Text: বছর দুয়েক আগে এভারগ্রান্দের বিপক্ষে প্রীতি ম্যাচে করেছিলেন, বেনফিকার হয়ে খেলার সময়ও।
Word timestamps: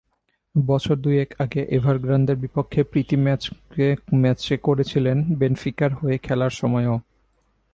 বছর 0.55 0.95
দুয়েক 0.95 1.29
আগে 1.41 1.61
এভারগ্রান্দের 1.69 2.35
বিপক্ষে 2.35 2.81
প্রীতি 2.83 3.15
ম্যাচে 4.13 4.55
করেছিলেন, 4.57 5.17
বেনফিকার 5.35 5.91
হয়ে 5.93 6.17
খেলার 6.17 6.49
সময়ও। 6.51 6.95